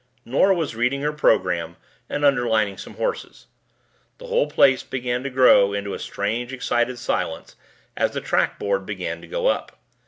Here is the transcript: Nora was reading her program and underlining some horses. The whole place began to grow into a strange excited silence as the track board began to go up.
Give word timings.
Nora 0.25 0.55
was 0.55 0.75
reading 0.75 1.01
her 1.03 1.13
program 1.13 1.75
and 2.09 2.25
underlining 2.25 2.75
some 2.75 2.95
horses. 2.95 3.45
The 4.17 4.25
whole 4.25 4.49
place 4.49 4.81
began 4.81 5.21
to 5.21 5.29
grow 5.29 5.73
into 5.73 5.93
a 5.93 5.99
strange 5.99 6.51
excited 6.51 6.97
silence 6.97 7.55
as 7.95 8.09
the 8.13 8.19
track 8.21 8.57
board 8.57 8.83
began 8.83 9.21
to 9.21 9.27
go 9.27 9.45
up. 9.45 9.77